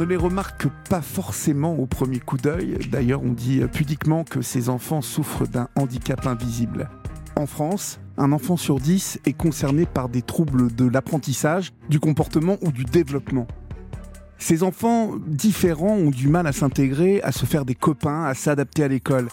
[0.00, 2.78] ne les remarque pas forcément au premier coup d'œil.
[2.90, 6.88] D'ailleurs, on dit pudiquement que ces enfants souffrent d'un handicap invisible.
[7.36, 12.56] En France, un enfant sur dix est concerné par des troubles de l'apprentissage, du comportement
[12.62, 13.46] ou du développement.
[14.38, 18.82] Ces enfants différents ont du mal à s'intégrer, à se faire des copains, à s'adapter
[18.82, 19.28] à l'école.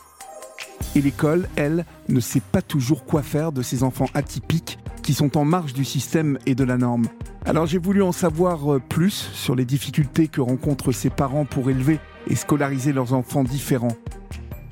[0.96, 5.38] Et l'école, elle, ne sait pas toujours quoi faire de ces enfants atypiques qui sont
[5.38, 7.06] en marge du système et de la norme.
[7.46, 11.70] Alors j'ai voulu en savoir euh, plus sur les difficultés que rencontrent ces parents pour
[11.70, 13.96] élever et scolariser leurs enfants différents.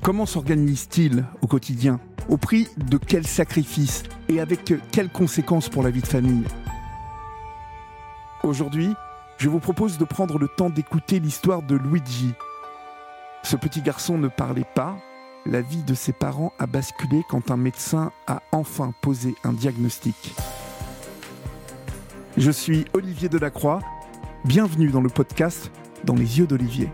[0.02, 2.00] Comment s'organisent-ils au quotidien?
[2.28, 4.02] Au prix de quels sacrifices?
[4.28, 6.44] Et avec quelles conséquences pour la vie de famille?
[8.42, 8.90] Aujourd'hui,
[9.38, 12.34] je vous propose de prendre le temps d'écouter l'histoire de Luigi.
[13.42, 14.98] Ce petit garçon ne parlait pas,
[15.46, 20.34] la vie de ses parents a basculé quand un médecin a enfin posé un diagnostic.
[22.36, 23.80] Je suis Olivier Delacroix.
[24.44, 25.70] Bienvenue dans le podcast
[26.04, 26.90] Dans les yeux d'Olivier.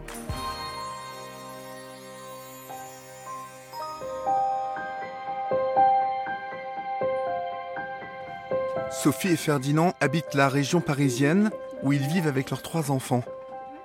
[8.91, 11.51] Sophie et Ferdinand habitent la région parisienne
[11.83, 13.25] où ils vivent avec leurs trois enfants.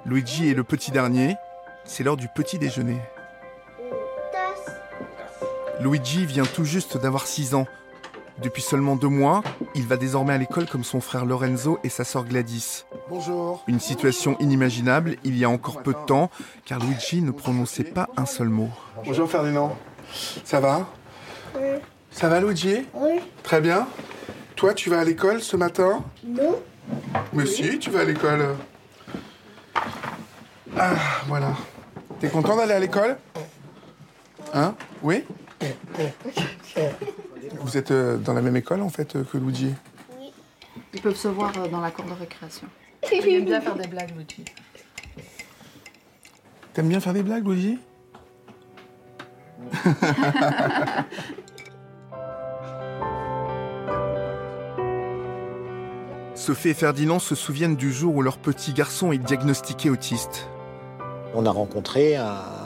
[0.06, 1.36] Luigi est le petit dernier.
[1.86, 3.00] C'est l'heure du petit déjeuner.
[5.80, 7.68] Luigi vient tout juste d'avoir 6 ans.
[8.42, 12.04] Depuis seulement deux mois, il va désormais à l'école comme son frère Lorenzo et sa
[12.04, 12.86] sœur Gladys.
[13.10, 13.64] Bonjour.
[13.68, 16.30] Une situation inimaginable il y a encore peu de temps,
[16.66, 18.70] car Luigi ne prononçait pas un seul mot.
[19.06, 19.76] Bonjour Ferdinand.
[20.44, 20.88] Ça va?
[21.56, 21.80] Oui.
[22.12, 22.86] Ça va Luigi?
[22.94, 23.20] Oui.
[23.44, 23.88] Très bien.
[24.56, 26.04] Toi, tu vas à l'école ce matin?
[26.24, 26.60] Non.
[27.34, 28.56] Mais si, tu vas à l'école.
[30.78, 30.96] Ah,
[31.28, 31.54] voilà.
[32.20, 33.18] T'es content d'aller à l'école?
[34.54, 34.76] Hein?
[35.04, 35.24] Oui?
[37.60, 39.74] Vous êtes euh, dans la même école en fait euh, que Luigi?
[40.94, 42.68] Ils peuvent se voir euh, dans la cour de récréation.
[43.12, 44.46] Il aime bien faire des blagues, Luigi.
[46.74, 47.80] T'aimes bien faire des blagues, Luigi?
[56.36, 60.48] Sophie et Ferdinand se souviennent du jour où leur petit garçon est diagnostiqué autiste.
[61.34, 62.57] On a rencontré un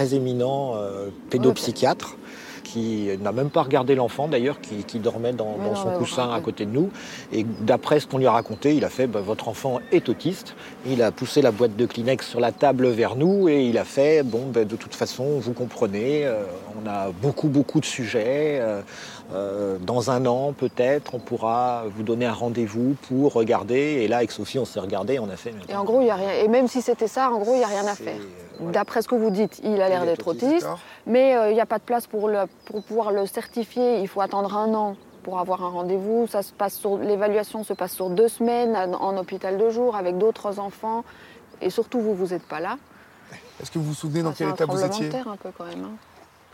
[0.00, 2.16] très éminent euh, pédopsychiatre
[2.62, 5.88] qui n'a même pas regardé l'enfant d'ailleurs, qui, qui dormait dans, Mais dans non, son
[5.88, 6.36] ouais, coussin ouais.
[6.36, 6.90] à côté de nous.
[7.32, 10.54] Et d'après ce qu'on lui a raconté, il a fait bah, votre enfant est autiste.
[10.86, 13.84] Il a poussé la boîte de Kleenex sur la table vers nous et il a
[13.84, 16.44] fait bon, bah, de toute façon, vous comprenez, euh,
[16.80, 18.58] on a beaucoup, beaucoup de sujets.
[18.60, 18.82] euh,
[19.32, 24.00] euh, dans un an, peut-être, on pourra vous donner un rendez-vous pour regarder.
[24.02, 25.54] Et là, avec Sophie, on s'est regardé, on a fait.
[25.68, 26.32] Et en gros, il y a rien.
[26.42, 28.20] Et même si c'était ça, en gros, il n'y a rien à faire.
[28.60, 30.66] D'après ce que vous dites, il a l'air d'être autiste,
[31.06, 34.00] mais euh, il n'y a pas de place pour, le, pour pouvoir le certifier.
[34.00, 36.26] Il faut attendre un an pour avoir un rendez-vous.
[36.30, 40.18] Ça se passe sur l'évaluation se passe sur deux semaines en, hôpital de jour avec
[40.18, 41.04] d'autres enfants.
[41.62, 42.76] Et surtout, vous, vous n'êtes pas là.
[43.60, 45.84] Est-ce que vous vous souvenez dans quel état vous étiez un peu quand même.
[45.84, 45.96] hein.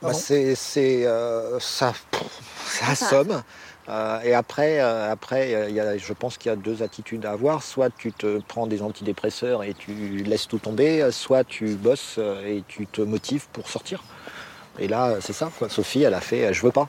[0.02, 1.92] Bah, c'est c'est, euh, ça,
[2.66, 3.42] ça Ça- assomme.
[3.88, 6.82] Euh, et après, euh, après euh, il y a, je pense qu'il y a deux
[6.82, 7.62] attitudes à avoir.
[7.62, 9.92] Soit tu te prends des antidépresseurs et tu
[10.24, 14.02] laisses tout tomber, soit tu bosses et tu te motives pour sortir.
[14.78, 15.50] Et là, c'est ça.
[15.58, 15.68] Quoi.
[15.68, 16.88] Sophie, elle a fait euh, je veux pas.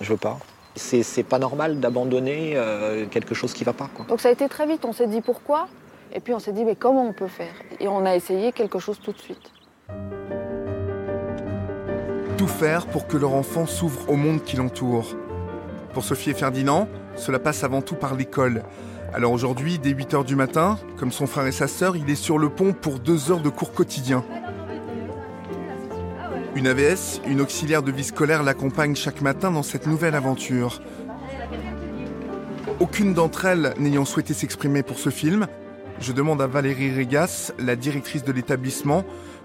[0.00, 0.38] Je veux pas.
[0.74, 3.88] C'est c'est pas normal d'abandonner euh, quelque chose qui va pas.
[3.94, 4.04] Quoi.
[4.06, 4.84] Donc ça a été très vite.
[4.84, 5.68] On s'est dit pourquoi?
[6.12, 7.54] Et puis on s'est dit mais comment on peut faire?
[7.80, 9.50] Et on a essayé quelque chose tout de suite.
[12.38, 15.16] Tout faire pour que leur enfant s'ouvre au monde qui l'entoure.
[15.96, 18.64] Pour Sophie et Ferdinand, cela passe avant tout par l'école.
[19.14, 22.36] Alors aujourd'hui, dès 8h du matin, comme son frère et sa sœur, il est sur
[22.36, 24.22] le pont pour deux heures de cours quotidiens.
[26.54, 30.82] Une AVS, une auxiliaire de vie scolaire, l'accompagne chaque matin dans cette nouvelle aventure.
[32.78, 35.46] Aucune d'entre elles n'ayant souhaité s'exprimer pour ce film,
[35.98, 39.02] je demande à Valérie Régas, la directrice de l'établissement,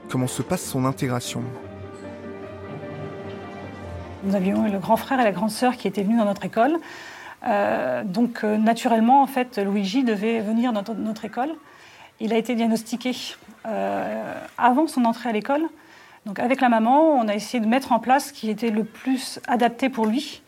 [0.10, 1.46] comment se passe son intégration.
[4.24, 6.78] Nous avions le grand frère et la grande sœur qui étaient venus dans notre école.
[7.48, 11.50] Euh, donc euh, naturellement, en fait, Luigi devait venir dans notre, école.
[12.20, 13.14] Il a été diagnostiqué
[13.66, 15.64] euh, avant son entrée à l'école.
[16.28, 18.84] Donc avec la maman, on a essayé de mettre en place ce qui était le
[18.84, 20.44] plus adapté pour lui.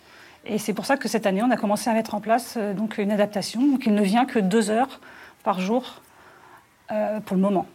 [0.45, 2.99] Et c'est pour ça que cette année, on a commencé à mettre en place donc
[2.99, 3.61] une adaptation.
[3.65, 4.99] Donc il ne vient que deux heures
[5.43, 6.01] par jour
[7.25, 7.65] pour le moment.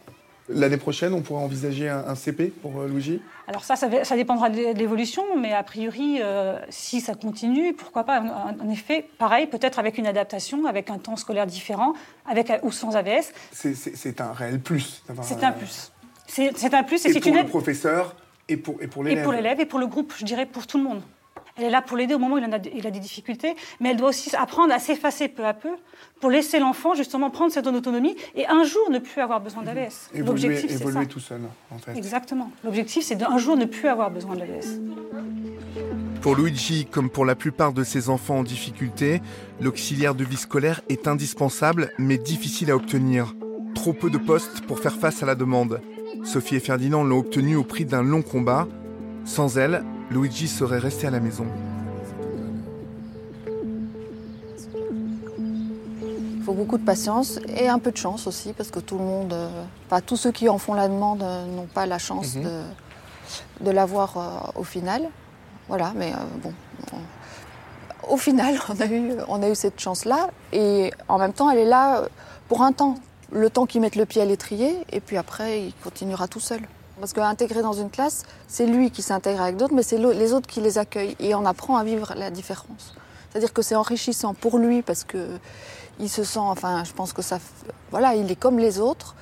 [0.47, 3.21] L'année prochaine, on pourra envisager un, CP pour Luigi?
[3.49, 8.03] Alors ça, ça, ça dépendra de l'évolution, mais a priori, euh, si ça continue, pourquoi
[8.03, 11.93] pas En effet, pareil, peut-être avec une adaptation, avec un temps scolaire différent,
[12.27, 15.01] avec ou sans AVS, C'est- un réel plus.
[15.23, 15.91] c'est un plus.
[16.27, 18.15] C'est un plus et Et c'est pour une le professeur
[18.47, 19.23] et pour, et pour et l'élève.
[19.23, 21.01] pour l'élève et pour le groupe, je dirais pour tout le monde.
[21.59, 23.89] Elle est là pour l'aider au moment où il, a, il a des difficultés, mais
[23.89, 25.69] elle doit aussi apprendre à s'effacer peu à peu
[26.21, 30.09] pour laisser l'enfant justement prendre cette autonomie et un jour ne plus avoir besoin d'AVS.
[30.15, 31.41] L'objectif, c'est évoluer tout seul,
[31.71, 31.97] en fait.
[31.97, 32.49] Exactement.
[32.63, 34.79] L'objectif, c'est d'un jour ne plus avoir besoin d'AVS.
[36.21, 39.21] Pour Luigi, comme pour la plupart de ses enfants en difficulté,
[39.59, 43.35] l'auxiliaire de vie scolaire est indispensable mais difficile à obtenir.
[43.75, 45.81] Trop peu de postes pour faire face à la demande.
[46.23, 48.67] Sophie et Ferdinand l'ont obtenu au prix d'un long combat.
[49.25, 51.45] Sans elle, Luigi serait resté à la maison.
[56.37, 59.03] Il faut beaucoup de patience et un peu de chance aussi, parce que tout le
[59.03, 59.49] monde, euh,
[59.85, 62.43] enfin, tous ceux qui en font la demande euh, n'ont pas la chance Mhm.
[62.43, 62.61] de,
[63.65, 65.09] de l'avoir euh, au final.
[65.67, 66.53] Voilà, mais euh, bon.
[66.93, 71.51] on- Au final, on a eu, on a eu cette chance-là, et en même temps,
[71.51, 72.03] elle est là
[72.47, 72.95] pour un temps.
[73.31, 76.61] Le temps qu'il mette le pied à l'étrier, et puis après, il continuera tout seul.
[76.99, 80.47] Parce qu'intégrer dans une classe, c'est lui qui s'intègre avec d'autres, mais c'est les autres
[80.47, 81.15] qui les accueillent.
[81.19, 82.93] Et on apprend à vivre la différence.
[83.29, 85.27] C'est-à-dire que c'est enrichissant pour lui parce que
[85.99, 87.39] il se sent, enfin, je pense que ça,
[87.91, 89.15] voilà, il est comme les autres.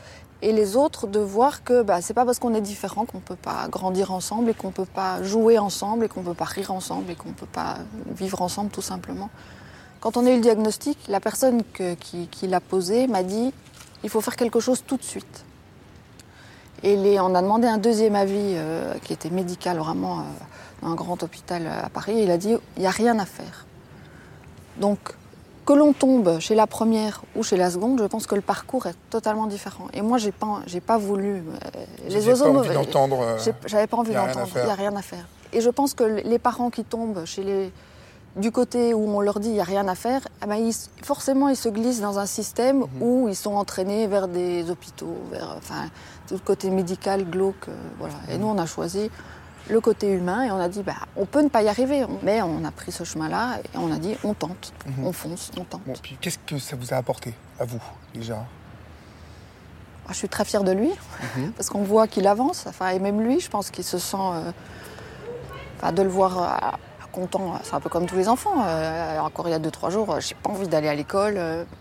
[0.44, 3.36] Et les autres de voir que bah, c'est pas parce qu'on est différent qu'on peut
[3.36, 7.10] pas grandir ensemble et qu'on peut pas jouer ensemble et qu'on peut pas rire ensemble
[7.12, 7.78] et qu'on peut pas
[8.16, 9.32] vivre ensemble tout simplement.
[10.00, 13.52] Quand on a eu le diagnostic, la personne qui l'a posé m'a dit
[14.04, 15.44] il faut faire quelque chose tout de suite.
[16.84, 20.22] Et les- on a demandé un deuxième avis euh, qui était médical vraiment euh,
[20.82, 22.16] dans un grand hôpital euh, à Paris.
[22.22, 23.66] Il a dit il n'y a rien à faire.
[24.80, 25.00] Donc
[25.66, 28.86] que l'on tombe chez la première ou chez la seconde, je pense que le parcours
[28.86, 29.88] est totalement différent.
[29.94, 31.44] Et moi, j'ai pas, j'ai pas voulu.
[32.32, 32.74] pas envie mauvais-
[33.66, 34.48] J'avais pas envie d'entendre.
[34.62, 35.28] Il n'y a rien à faire.
[35.52, 37.72] Et je pense que les parents qui tombent chez les
[38.38, 40.76] du côté où on leur dit il n'y a rien à faire, eh ben, ils-
[41.04, 42.88] forcément ils se glissent dans un système Mhm.
[43.02, 45.90] où ils sont entraînés vers des hôpitaux, vers enfin,
[46.28, 47.68] tout le côté médical, glauque.
[47.70, 48.16] euh, voilà.
[48.30, 49.10] Et nous, on a choisi
[49.70, 52.42] le côté humain et on a dit bah, on peut ne pas y arriver, mais
[52.42, 55.06] on a pris ce chemin-là et on a dit on tente, Mhm.
[55.08, 55.82] on fonce, on tente.
[55.86, 57.82] Bon, puis qu'est-ce que ça vous a apporté, à vous,
[58.14, 58.38] déjà?
[60.06, 60.92] Ah, Je suis très fière de lui,
[61.36, 61.52] Mhm.
[61.52, 62.66] parce qu'on voit qu'il avance.
[62.68, 64.16] Enfin, et même lui, je pense qu'il se sent.
[64.18, 64.52] euh,
[65.78, 66.78] enfin, de le voir euh,
[67.12, 68.64] content, c'est un peu comme tous les enfants.
[68.66, 71.40] Euh, encore il y a deux, trois jours, j'ai pas envie d'aller à l'école,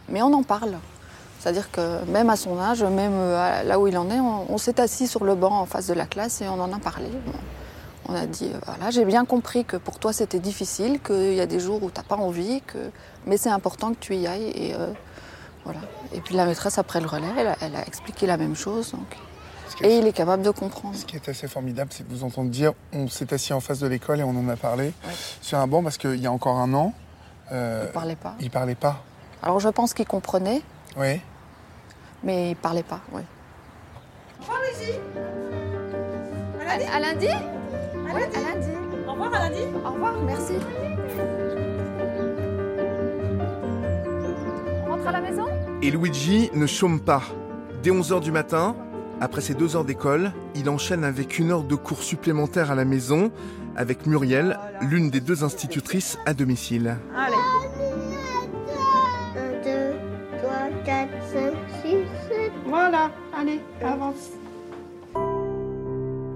[0.08, 0.75] mais on en parle.
[1.46, 4.58] C'est-à-dire que même à son âge, même euh, là où il en est, on, on
[4.58, 7.06] s'est assis sur le banc en face de la classe et on en a parlé.
[8.08, 11.40] On a dit, euh, voilà, j'ai bien compris que pour toi c'était difficile, qu'il y
[11.40, 12.90] a des jours où tu n'as pas envie, que...
[13.26, 14.50] mais c'est important que tu y ailles.
[14.56, 14.88] Et, euh,
[15.64, 15.78] voilà.
[16.12, 18.90] et puis la maîtresse, après le relais, elle a, elle a expliqué la même chose.
[18.90, 19.16] Donc...
[19.82, 20.96] Et est, il est capable de comprendre.
[20.96, 23.78] ce qui est assez formidable, c'est de vous entendre dire on s'est assis en face
[23.78, 25.12] de l'école et on en a parlé Ouais.
[25.40, 26.92] sur un banc parce qu'il y a encore un an,
[27.52, 28.34] euh, Il ne parlait pas.
[28.40, 29.04] il parlait pas.
[29.44, 30.60] Alors je pense qu'il comprenait,
[30.96, 31.20] Oui.
[32.22, 33.00] Mais il ne parlait pas.
[33.12, 33.22] Oui.
[36.92, 37.28] À lundi
[37.94, 38.68] Oui, à lundi.
[39.06, 39.62] Au revoir, à lundi.
[39.84, 40.54] Au revoir, merci.
[44.86, 45.46] On rentre à la maison?
[45.82, 47.22] Et Luigi ne chôme pas.
[47.82, 48.74] Dès 11h du matin,
[49.20, 52.84] après ses deux heures d'école, il enchaîne avec une heure de cours supplémentaires à la
[52.84, 53.30] maison
[53.76, 56.96] avec Muriel, l'une des deux institutrices à domicile.
[57.14, 57.34] Allez.
[59.36, 59.94] 1, 2,
[60.38, 60.52] 3,
[60.84, 61.52] 4, 5,
[62.28, 62.52] 6, 7.
[62.67, 64.31] Voilà, allez, avance.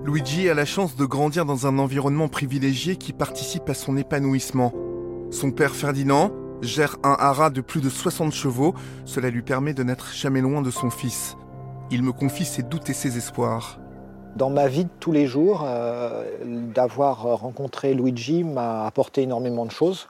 [0.05, 4.73] Luigi a la chance de grandir dans un environnement privilégié qui participe à son épanouissement.
[5.31, 6.33] Son père Ferdinand
[6.63, 10.63] gère un haras de plus de 60 chevaux, cela lui permet de n'être jamais loin
[10.63, 11.37] de son fils.
[11.91, 13.79] Il me confie ses doutes et ses espoirs.
[14.37, 16.25] Dans ma vie de tous les jours, euh,
[16.75, 20.09] d'avoir rencontré Luigi m'a apporté énormément de choses.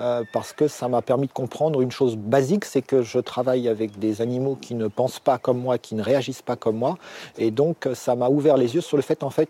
[0.00, 3.68] Euh, parce que ça m'a permis de comprendre une chose basique, c'est que je travaille
[3.68, 6.98] avec des animaux qui ne pensent pas comme moi, qui ne réagissent pas comme moi.
[7.38, 9.48] Et donc, ça m'a ouvert les yeux sur le fait, en fait,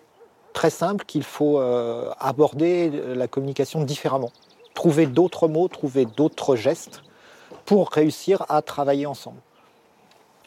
[0.53, 4.31] très simple, qu'il faut euh, aborder la communication différemment.
[4.75, 7.03] Trouver d'autres mots, trouver d'autres gestes
[7.65, 9.39] pour réussir à travailler ensemble.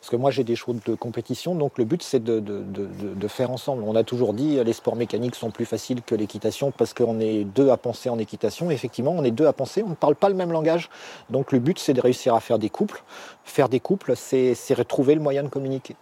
[0.10, 2.88] Parce que moi, j'ai des choses de compétition, donc le but, c'est de, de- de-
[2.88, 3.84] de- de faire ensemble.
[3.86, 7.44] On a toujours dit les sports mécaniques sont plus faciles que l'équitation parce qu'on est
[7.44, 8.72] deux à penser en équitation.
[8.72, 10.90] Effectivement, on est deux à penser, on ne parle pas le même langage.
[11.30, 13.04] Donc le but, c'est de réussir à faire des couples.
[13.44, 15.96] Faire des couples, c'est retrouver le moyen de communiquer.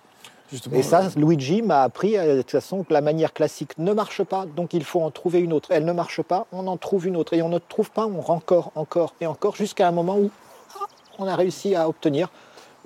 [0.49, 3.91] Justement, Et ça, Luigi m'a appris euh, de toute façon que la manière classique ne
[3.91, 5.67] marche pas, donc il faut en trouver une autre.
[5.73, 7.33] Elle ne marche pas, on en trouve une autre.
[7.33, 10.31] Et on ne trouve pas, on encore, encore et encore, jusqu'à un moment où
[10.79, 10.85] ah,
[11.19, 12.29] on a réussi à obtenir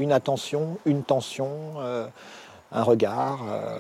[0.02, 2.08] une attention, une tension, euh,
[2.72, 3.78] un regard, euh,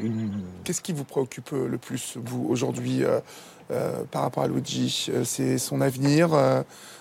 [0.00, 0.30] une...
[0.64, 3.20] Qu'est-ce qui vous préoccupe euh, le plus, vous, aujourd'hui, euh,
[4.10, 6.30] par rapport à Luigi C'est son avenir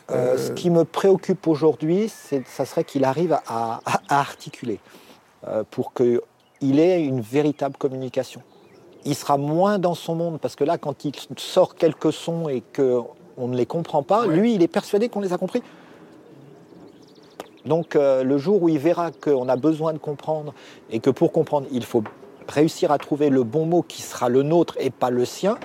[0.09, 2.11] ce qui me préoccupe aujourd'hui,
[2.45, 4.79] ça serait qu'il arrive à, à- à articuler
[5.71, 8.41] pour qu'il ait une véritable communication.
[9.05, 12.61] Il sera moins dans son monde parce que là, quand il sort quelques sons et
[12.61, 12.99] que
[13.37, 14.27] on ne les comprend pas.
[14.27, 14.35] Ouais.
[14.35, 15.63] Lui, il est persuadé qu'on les a compris.
[17.65, 20.53] Donc euh, le jour où il verra qu'on a besoin de comprendre
[20.89, 22.03] et que pour comprendre, il faut
[22.47, 25.57] réussir à trouver le bon mot qui sera le nôtre et pas le sien,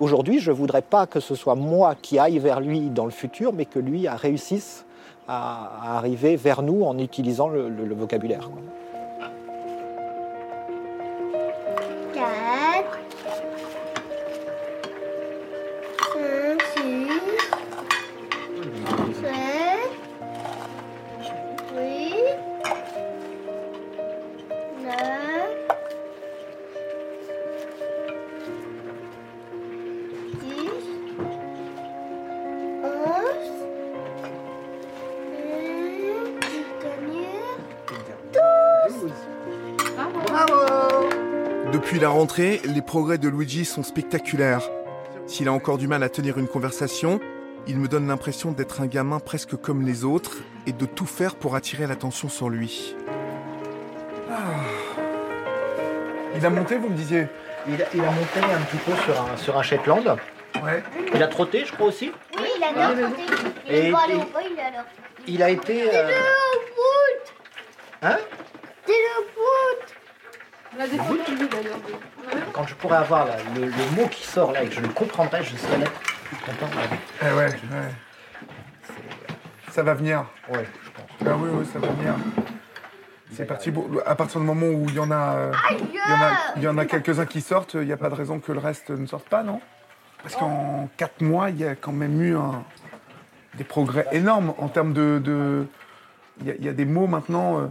[0.00, 3.10] aujourd'hui, je ne voudrais pas que ce soit moi qui aille vers lui dans le
[3.10, 4.84] futur, mais que lui réussisse
[5.28, 8.48] à, arriver vers nous en utilisant le, vocabulaire.
[41.90, 44.62] Depuis la rentrée, les progrès de Luigi sont spectaculaires.
[45.26, 47.18] S'il a encore du mal à tenir une conversation,
[47.66, 50.36] il me donne l'impression d'être un gamin presque comme les autres
[50.68, 52.94] et de tout faire pour attirer l'attention sur lui.
[54.30, 54.36] Ah.
[56.36, 57.26] Il a monté, vous me disiez?
[57.66, 60.16] Il a, il a monté un petit peu sur un, sur un Shetland.
[60.62, 60.84] Ouais.
[61.12, 62.12] Il a trotté, je crois aussi?
[62.38, 63.22] Oui, il a bien chanté.
[63.66, 64.84] Il Et- est pas allé et- au bois, il est alors.
[65.26, 65.92] Il a été.
[65.92, 66.08] euh,
[66.68, 67.34] foot
[68.02, 68.16] Hein
[68.86, 69.96] C'est le foot
[70.69, 70.69] On a des photos de lui d'ailleurs.
[72.52, 74.88] Quand je pourrais avoir là, le, le mot qui sort là et que je le
[74.88, 75.86] comprendrais, je serais là
[76.24, 76.66] plus content.
[77.22, 77.52] Eh ouais, ouais.
[79.70, 80.24] Ça va venir.
[80.48, 81.06] Ouais, je pense.
[81.26, 82.14] Ah oui, oui, ça va venir.
[83.32, 83.72] C'est parti.
[84.06, 86.62] À partir du moment où il y en a, euh, il y en a, il
[86.62, 88.90] y en a quelques-uns qui sortent, il n'y a pas de raison que le reste
[88.90, 89.60] ne sorte pas, non?
[90.22, 92.64] Parce qu'en quatre mois, il y a quand même eu un-
[93.54, 95.20] des progrès énormes en termes de.
[95.22, 95.66] de-
[96.40, 97.60] il, y a, il y a des mots maintenant.
[97.60, 97.66] euh,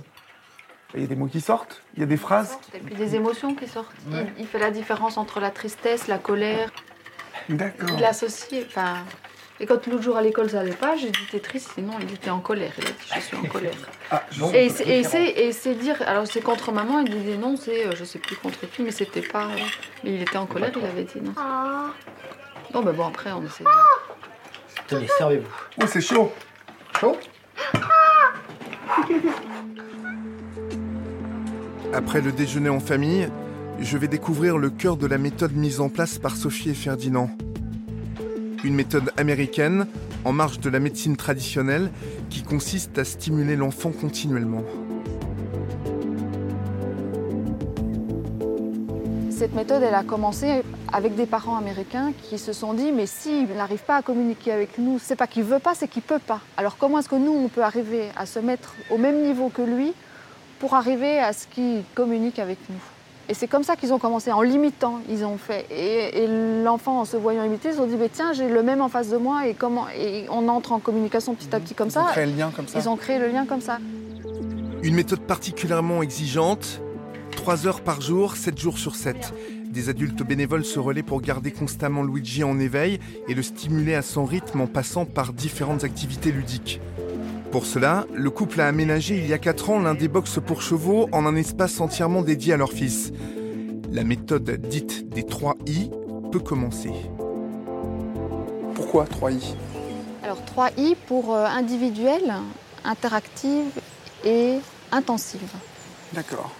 [0.96, 1.81] il y a des mots qui sortent.
[1.96, 2.58] Il y a des phrases.
[2.74, 3.91] Et puis des émotions qui sortent.
[4.12, 6.72] Il, il fait la différence entre la tristesse, la colère.
[7.48, 7.89] D'accord.
[7.98, 8.65] Il associe.
[8.67, 8.98] Enfin.
[9.62, 12.13] Et quand l'autre jour à l'école ça allait pas, j'ai dit t'es triste, sinon il
[12.13, 12.72] était en colère.
[12.77, 13.74] Il a dit je suis en colère.
[14.12, 14.24] Ah,
[14.55, 17.86] Et c'est- et c'est et c'est dire, alors c'est contre maman, il disait non, c'est
[17.86, 19.43] euh, je sais plus contre qui, mais c'était pas.
[19.43, 19.60] euh,
[20.03, 21.34] mais il était en colère, il avait dit non.
[21.38, 21.88] Ah,
[22.74, 23.63] Non, mais bon après on essaie.
[23.63, 23.69] de-
[24.88, 25.48] Tenez, servez-vous.
[25.79, 26.31] Oh, c'est chaud.
[27.00, 27.17] Chaud?
[31.91, 33.27] Après le déjeuner en famille,
[33.79, 37.31] je vais découvrir le cœur de la méthode mise en place par Sophie et Ferdinand.
[38.63, 39.88] Une méthode américaine,
[40.24, 41.89] en marge de la médecine traditionnelle,
[42.29, 44.63] qui consiste à stimuler l'enfant continuellement.
[49.31, 50.62] Cette méthode, elle a commencé
[50.93, 54.77] avec des parents américains qui se sont dit mais s'il n'arrive pas à communiquer avec
[54.77, 56.41] nous, c'est pas qu'il veut pas, c'est qu'il peut pas.
[56.55, 59.63] Alors comment est-ce que nous on peut arriver à se mettre au même niveau que
[59.63, 59.93] lui
[60.60, 62.75] pour arriver à ce qu'il communique avec nous
[63.30, 65.66] Et c'est comme ça qu'ils ont commencé, en limitant, ils ont fait.
[65.72, 68.63] Et, et l'enfant, en se voyant imiter, ils se sont dit mais tiens, j'ai le
[68.63, 71.74] même en face de moi et comment Et on entre en communication petit à petit
[71.75, 72.12] comme Ils ont ça.
[72.12, 72.80] créé le lien comme ça.
[72.80, 73.78] Ils ont créé le lien comme ça.
[74.84, 76.82] Une méthode particulièrement exigeante,
[77.32, 79.34] 3 heures par jour, 7 jours sur 7.
[79.66, 84.01] Des adultes bénévoles se relaient pour garder constamment Luigi en éveil et le stimuler à
[84.01, 86.82] son rythme en passant par différentes activités ludiques.
[87.51, 90.62] Pour cela, le couple a aménagé il y a 4 ans l'un des box pour
[90.62, 93.12] chevaux en un espace entièrement dédié à leur fils.
[93.91, 95.89] La méthode dite des 3 I
[96.32, 96.91] peut commencer.
[98.75, 99.56] Pourquoi 3 I?
[100.24, 102.22] Alors 3 I pour euh, individuel,
[102.86, 103.65] interactive
[104.24, 104.60] et
[104.91, 105.41] intensive.
[106.13, 106.51] D'accord.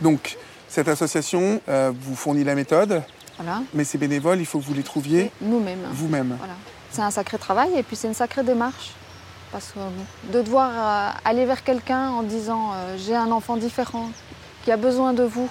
[0.00, 0.36] Donc,
[0.68, 3.02] cette association euh, vous fournit la méthode,
[3.36, 5.86] Voilà, mais ces bénévoles, il faut que vous les trouviez nous-mêmes.
[5.92, 6.34] vous-même.
[6.38, 6.54] Voilà.
[6.90, 8.90] C'est un sacré travail et puis c'est une sacrée démarche.
[9.52, 13.56] Parce que euh, de devoir euh, aller vers quelqu'un en disant euh, j'ai un enfant
[13.56, 14.10] différent
[14.64, 15.48] qui a besoin de vous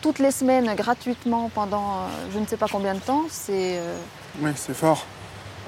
[0.00, 3.78] toutes les semaines gratuitement pendant euh, je ne sais pas combien de temps, c'est
[4.40, 5.04] Oui, c'est fort.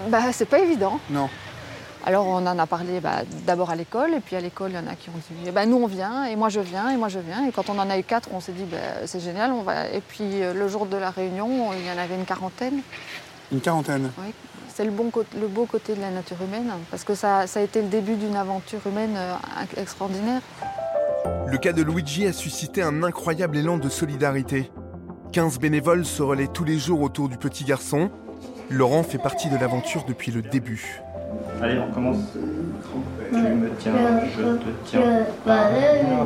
[0.08, 0.98] bah, c'est pas évident.
[1.10, 1.28] Non.
[2.06, 4.78] Alors on en a parlé bah, d'abord à l'école et puis à l'école il y
[4.78, 6.96] en a qui ont dit eh ben, nous on vient et moi je viens et
[6.96, 9.18] moi je viens et quand on en a eu quatre on s'est dit bah, c'est
[9.18, 12.24] génial on va et puis le jour de la réunion il y en avait une
[12.24, 12.80] quarantaine.
[13.50, 14.10] Une quarantaine.
[14.18, 14.32] Oui,
[14.76, 17.60] c'est le, bon côté- le beau côté de la nature humaine, parce que ça, ça
[17.60, 19.32] a été le début d'une aventure humaine euh,
[19.80, 20.42] extraordinaire.
[21.46, 24.70] Le cas de Luigi a suscité un incroyable élan de solidarité.
[25.32, 28.10] 15 bénévoles se relaient tous les jours autour du petit garçon.
[28.68, 31.00] Laurent fait partie de l'aventure depuis le début.
[31.62, 32.18] Allez, on commence.
[33.30, 33.94] Tu me tiens,
[34.36, 35.24] je te tiens.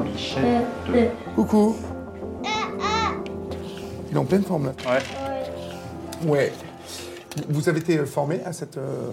[0.05, 1.13] Bichette.
[1.37, 1.77] Coucou.
[4.11, 4.73] Il est en pleine forme là.
[4.91, 6.29] Ouais.
[6.29, 6.53] Ouais.
[7.49, 9.13] Vous avez été formé à cette, euh,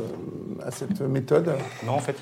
[0.66, 1.52] à cette méthode
[1.86, 2.16] Non, en fait,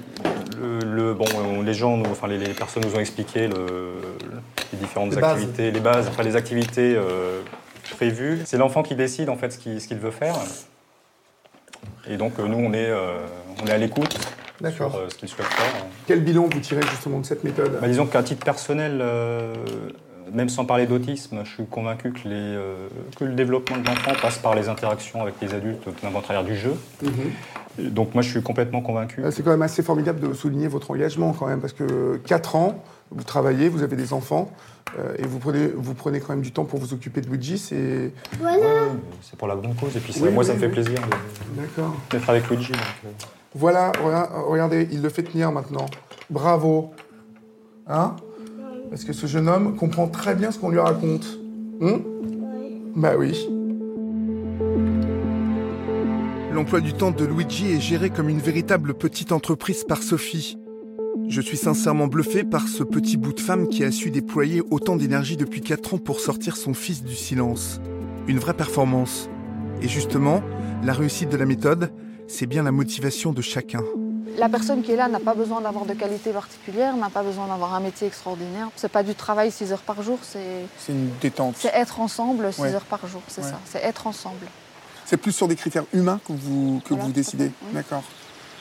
[0.60, 3.94] le, le- bon, on- les gens, nous- enfin les, les personnes nous ont expliqué le-
[4.74, 5.32] les différentes Les bases.
[5.34, 7.42] activités, les bases, enfin les activités euh,
[7.92, 8.40] prévues.
[8.46, 10.36] C'est l'enfant qui décide en fait ce qu'il ce qu'il veut faire.
[12.10, 12.92] Et donc nous, on est,
[13.64, 14.22] on est à l'écoute sur
[14.62, 15.00] D'accord.
[15.10, 15.86] ce qu'ils souhaitent faire.
[16.08, 17.80] Quel bilan vous tirez justement de cette méthode?
[17.82, 19.54] Bah, disons qu'à titre personnel, euh,
[20.34, 24.12] même sans parler d'autisme, je suis convaincu que, les, euh, que le développement de l'enfant
[24.22, 26.74] passe par les interactions avec les adultes, notamment à travers du jeu.
[27.78, 29.22] Et Donc moi, je suis complètement convaincu.
[29.24, 32.56] Euh, C'est quand même assez formidable de souligner votre engagement quand même, parce que 4
[32.56, 34.50] ans, vous travaillez, vous avez des enfants,
[34.98, 37.58] euh, et vous prenez, vous prenez quand même du temps pour vous occuper de Luigi,
[37.58, 38.12] c'est...
[38.40, 38.66] Voilà.
[39.22, 39.96] C'est pour la bonne cause.
[39.96, 41.96] Et puis ça- Oui, moi, ça oui, me fait plaisir de- D'accord.
[42.12, 42.72] d'être avec Luigi.
[42.72, 43.10] donc, euh.
[43.54, 45.86] Voilà, voilà, regardez, il le fait tenir maintenant.
[46.30, 46.92] Bravo.
[47.88, 48.16] Hein?
[48.90, 51.40] Parce que ce jeune homme comprend très bien ce qu'on lui raconte.
[51.82, 52.02] Hum
[52.96, 53.48] Bah oui.
[56.54, 60.58] L'emploi du temps de Luigi est géré comme une véritable petite entreprise par Sophie.
[61.28, 64.96] Je suis sincèrement bluffé par ce petit bout de femme qui a su déployer autant
[64.96, 67.82] d'énergie depuis 4 ans pour sortir son fils du silence.
[68.28, 69.30] Une vraie performance.
[69.82, 70.42] Et justement,
[70.84, 71.92] la réussite de la méthode,
[72.28, 73.82] c'est bien la motivation de chacun.
[74.38, 77.48] La personne qui est là n'a pas besoin d'avoir de qualité particulière, n'a pas besoin
[77.48, 78.70] d'avoir un métier extraordinaire.
[78.76, 81.56] C'est pas du travail 6 heures par jour, c'est C'est une détente.
[81.58, 82.74] c'est être ensemble 6 Ouais.
[82.74, 83.50] heures par jour, c'est Ouais.
[83.50, 84.48] ça, c'est être ensemble.
[85.06, 87.52] C'est plus sur des critères humains que vous, que Voilà, vous tout à décidez.
[87.64, 87.74] oui.
[87.74, 88.04] D'accord.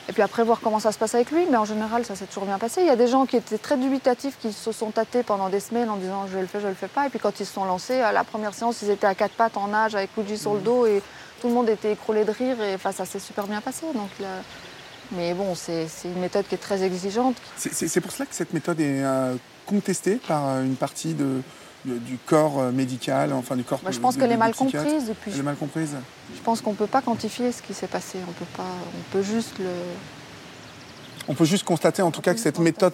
[0.07, 2.27] Et puis après, voir comment ça se passe avec lui, mais en général, ça s'est
[2.27, 2.81] toujours bien passé.
[2.81, 5.59] Il y a des gens qui étaient très dubitatifs, qui se sont tâtés pendant des
[5.59, 7.07] semaines en disant je le fais, je le fais pas.
[7.07, 9.33] Et puis quand ils se sont lancés, à la première séance, ils étaient à quatre
[9.33, 11.01] pattes en nage avec Luigi sur le dos et
[11.41, 12.61] tout le monde était écroulé de rire.
[12.61, 13.87] Et enfin, ça s'est super bien passé.
[13.95, 14.27] Donc, là-
[15.11, 17.35] Mais bon, c'est une méthode qui est très exigeante.
[17.57, 19.35] C'est- pour cela que cette méthode est euh,
[19.65, 21.41] contestée par euh, une partie de,
[21.85, 23.79] de- du corps euh, médical, enfin du corps.
[23.83, 25.09] Moi, je pense qu'elle est mal comprise.
[25.09, 25.91] Et puis, Elle est mal comprise.
[26.35, 28.17] je pense qu'on peut pas quantifier ce qui s'est passé.
[28.27, 28.63] On peut pas.
[28.63, 29.69] On peut juste le.
[31.27, 32.89] On peut juste constater en tout cas que cette Constater.
[32.89, 32.93] méthode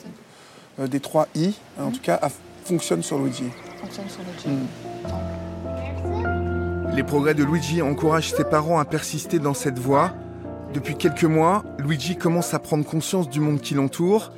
[0.80, 2.30] euh, des 3 I, en tout cas, a-
[2.66, 3.44] fonctionne sur Luigi.
[3.82, 4.68] fonctionne sur le Mm.
[6.96, 10.14] Les progrès de Luigi encouragent ses parents à persister dans cette voie.
[10.74, 14.32] Depuis quelques mois, Luigi commence à prendre conscience du monde qui l'entoure.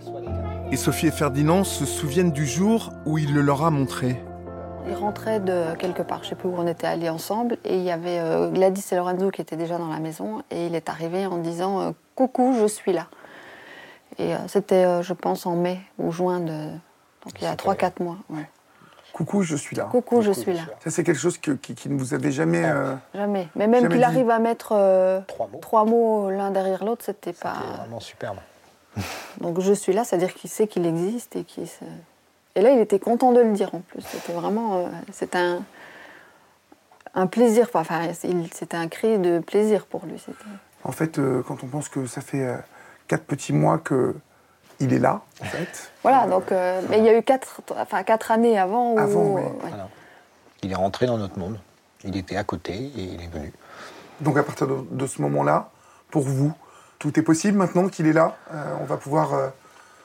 [0.71, 4.19] Et Sophie et Ferdinand se souviennent du jour où il le leur a montré.
[4.87, 7.83] Il rentrait de quelque part, je sais plus où on était allés ensemble, et il
[7.83, 10.89] y avait euh, Gladys et Lorenzo qui étaient déjà dans la maison, et il est
[10.89, 13.07] arrivé en disant euh, Coucou, je suis là.
[14.17, 16.51] Et euh, c'était, je pense, en mai ou juin de.
[17.23, 18.17] Donc il y a 3-4 mois.
[18.31, 18.49] ouais.
[19.13, 19.83] Coucou, je suis là.
[19.91, 20.61] Coucou, je suis là.
[20.83, 22.63] Ça, c'est quelque chose que- qui, qui ne vous avait jamais.
[22.65, 23.47] euh, Jamais.
[23.55, 25.59] Mais même qu'il arrive à mettre euh, Trois mots.
[25.59, 27.53] trois mots l'un derrière l'autre, c'était pas.
[27.61, 28.37] C'était vraiment superbe.
[29.39, 31.67] Donc je suis là, c'est-à-dire qu'il sait qu'il existe et qu'il.
[31.67, 31.83] se-
[32.55, 34.01] Et là, il était content de le dire en plus.
[34.01, 34.77] C'était vraiment.
[34.79, 35.63] euh, c'était un.
[37.15, 40.17] Un plaisir, enfin, c'était un cri de plaisir pour lui.
[40.17, 40.37] c'était-
[40.83, 42.57] En fait, euh, quand on pense que ça fait euh,
[43.07, 44.15] quatre petits mois que
[44.83, 45.91] il est là, en fait.
[46.03, 48.99] Voilà, donc, euh, mais il y a eu quatre, enfin, quatre années avant où.
[48.99, 49.41] Avant, oui.
[49.41, 49.51] ouais.
[49.61, 49.87] Voilà.
[50.61, 51.59] Il est rentré dans notre monde.
[52.03, 53.51] Il était à côté et il est venu.
[54.21, 55.69] Donc à partir de, de ce moment-là,
[56.11, 56.53] pour vous,
[56.99, 58.35] tout est possible maintenant qu'il est là.
[58.53, 59.33] euh, on va pouvoir.
[59.33, 59.47] euh,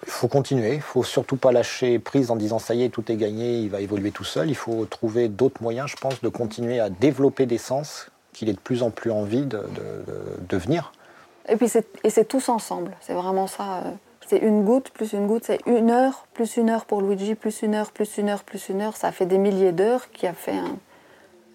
[0.06, 3.10] Il faut continuer, il faut surtout pas lâcher prise en disant ça y est, tout
[3.12, 4.48] est gagné, il va évoluer tout seul.
[4.48, 8.52] Il faut trouver d'autres moyens, je pense, de continuer à développer des sens qu'il ait
[8.52, 10.92] de plus en plus envie de, de- de devenir.
[11.48, 13.82] Et puis c'est et c'est tous ensemble, c'est vraiment ça.
[14.28, 17.62] C'est une goutte plus une goutte, c'est une heure plus une heure pour Luigi, plus
[17.62, 18.94] une heure, plus une heure, plus une heure.
[18.94, 20.76] Ça fait des milliers d'heures qui a fait un-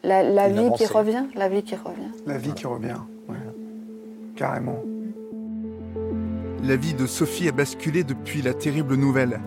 [0.04, 2.10] la, vie qui revient, la vie qui revient.
[2.26, 2.98] la vie qui revient.
[3.30, 3.36] ouais.
[4.36, 4.80] Carrément.
[6.64, 9.40] La vie de Sophie a basculé depuis la terrible nouvelle.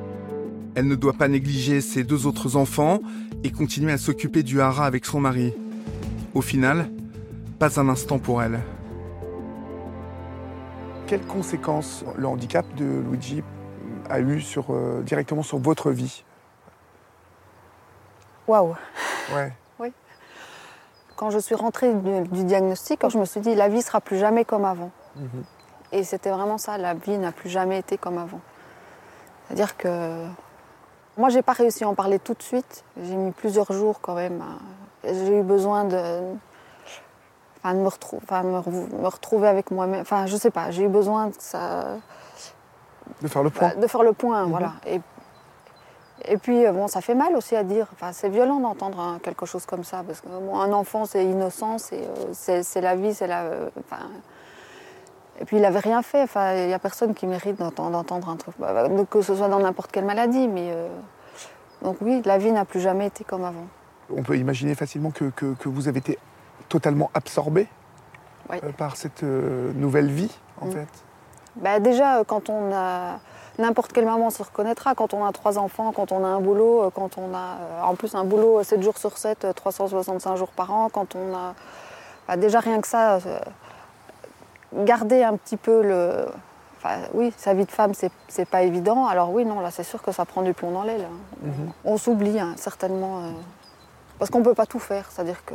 [0.77, 3.01] Elle ne doit pas négliger ses deux autres enfants
[3.43, 5.53] et continuer à s'occuper du hara avec son mari.
[6.35, 6.91] Au final,
[7.59, 8.61] pas un instant pour elle.
[11.07, 13.45] Quelles conséquences le handicap de Luigi
[14.11, 16.25] a eu sur, euh, directement sur votre vie
[18.49, 18.75] Waouh
[19.35, 19.53] Ouais.
[21.16, 24.19] Quand je suis rentrée du, du diagnostic, je me suis dit la vie sera plus
[24.19, 24.90] jamais comme avant.
[25.92, 28.40] Et c'était vraiment ça, la vie n'a plus jamais été comme avant.
[29.47, 30.27] C'est-à-dire que
[31.16, 32.85] moi, j'ai pas réussi à en parler tout de suite.
[33.03, 34.42] J'ai mis plusieurs jours quand même.
[35.05, 36.21] J'ai eu besoin de,
[37.66, 40.00] enfin, de me, retrou- enfin, me re- me retrouver avec moi-même.
[40.02, 40.70] Enfin, je sais pas.
[40.70, 41.87] J'ai eu besoin de ça,
[43.22, 43.68] De faire le point.
[43.68, 44.72] bah, de faire le point, voilà.
[44.87, 45.00] Et,
[46.29, 47.87] et puis, euh, bon, ça fait mal aussi à dire.
[47.92, 51.24] Enfin, c'est violent d'entendre hein, quelque chose comme ça, parce que bon, un enfant, c'est
[51.24, 53.42] innocent, c'est euh, c'est- la vie, c'est la.
[53.42, 54.02] euh, enfin,
[55.38, 56.22] et puis, il n'avait rien fait.
[56.22, 59.48] Enfin, il n'y a personne qui mérite d'entendre un truc, bah, bah, que ce soit
[59.48, 60.70] dans n'importe quelle maladie, mais.
[60.72, 60.88] euh,
[61.83, 63.66] donc oui, la vie n'a plus jamais été comme avant.
[64.11, 66.18] On peut imaginer facilement que, que- que vous avez été
[66.68, 67.68] totalement absorbé
[68.50, 68.59] Oui.
[68.62, 70.72] euh, par cette euh, nouvelle vie, en Mm.
[70.72, 70.88] fait.
[71.57, 73.18] Bah, déjà, euh, quand on a.
[73.59, 76.90] N'importe quelle maman se reconnaîtra quand on a trois enfants, quand on a un boulot,
[76.94, 80.70] quand on a en plus un boulot 7 jours sur 7, euh, 365 jours par
[80.74, 81.55] an, quand on a.
[82.29, 83.18] bah, déjà rien que ça,
[84.85, 86.26] garder un petit peu le.
[86.79, 87.92] Enfin, oui, sa vie de femme,
[88.29, 89.07] c'est, pas évident.
[89.07, 91.07] Alors oui, non, là, c'est sûr que ça prend du plomb dans l'aile.
[91.11, 91.46] hein.
[91.46, 91.72] Mhm.
[91.87, 93.18] On s'oublie, hein, certainement.
[93.20, 93.31] euh,
[94.18, 95.07] parce qu'on peut pas tout faire.
[95.11, 95.55] C'est-à-dire qu'à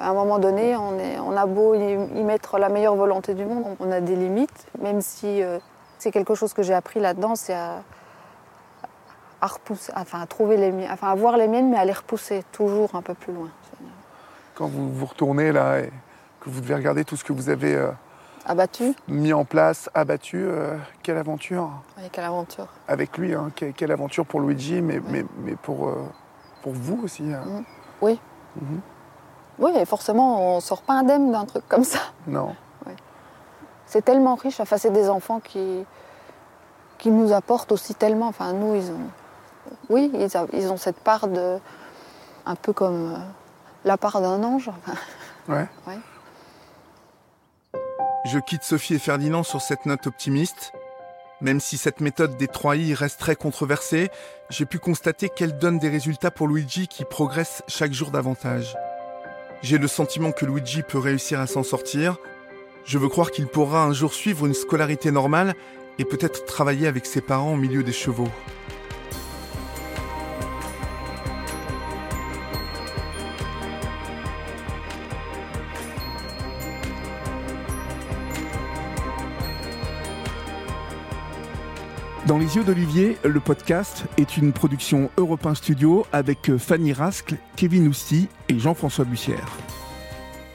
[0.00, 3.64] un moment donné, on, est, on a beau y, mettre la meilleure volonté du monde,
[3.80, 5.58] on a des limites, même si euh,
[5.98, 7.82] c'est quelque chose que j'ai appris là-dedans, c'est à,
[9.40, 11.92] à repousser, enfin à trouver les miennes, enfin à voir les miennes, mais à les
[11.92, 13.48] repousser toujours un peu plus loin.
[14.54, 15.90] Quand vous vous retournez là et
[16.40, 17.90] que vous devez regarder tout ce que vous avez euh,
[18.46, 22.66] Abattu, mis en place, abattu, euh, quelle aventure oui, quelle aventure.
[22.88, 26.02] avec lui, hein, que- quelle, aventure pour Luigi, mais, mais, mais pour, euh,
[26.62, 27.32] pour vous aussi.
[27.32, 27.62] hein.
[28.00, 28.18] Oui.
[28.60, 28.80] Mhm.
[29.58, 31.98] Oui, et forcément, on sort pas indemne d'un truc comme ça.
[32.26, 32.54] Non.
[33.86, 34.60] C'est tellement riche.
[34.60, 35.84] Enfin, c'est des enfants qui,
[36.98, 38.28] qui nous apportent aussi tellement.
[38.28, 39.10] Enfin, nous, ils ont.
[39.88, 41.58] Oui, ils, a- ils ont cette part de.
[42.46, 43.18] Un peu comme euh,
[43.84, 44.68] la part d'un ange.
[44.68, 44.96] Enfin,
[45.48, 45.66] Ouais.
[45.88, 45.98] ouais.
[48.24, 50.72] Je quitte Sophie et Ferdinand sur cette note optimiste.
[51.40, 54.10] Même si cette méthode des 3 I reste très controversée,
[54.50, 58.76] j'ai pu constater qu'elle donne des résultats pour Luigi qui progresse chaque jour davantage.
[59.62, 62.18] J'ai le sentiment que Luigi peut réussir à s'en sortir.
[62.84, 65.54] Je veux croire qu'il pourra un jour suivre une scolarité normale
[65.98, 68.28] et peut-être travailler avec ses parents au milieu des chevaux.
[82.26, 87.88] Dans les yeux d'Olivier, le podcast est une production Europe Studio avec Fanny Rascle, Kevin
[87.88, 89.48] Ousti et Jean-François Bussière.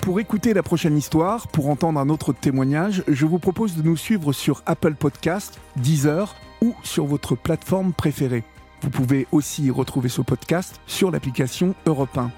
[0.01, 3.97] Pour écouter la prochaine histoire, pour entendre un autre témoignage, je vous propose de nous
[3.97, 8.43] suivre sur Apple Podcast, Deezer ou sur votre plateforme préférée.
[8.81, 12.29] Vous pouvez aussi retrouver ce podcast sur l'application Europe 1.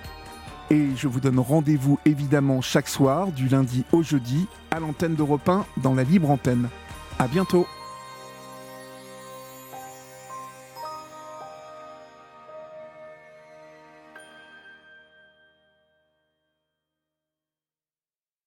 [0.70, 5.48] Et je vous donne rendez-vous évidemment chaque soir, du lundi au jeudi, à l'antenne d'Europe
[5.50, 6.70] 1 dans la libre antenne.
[7.20, 7.68] À bientôt!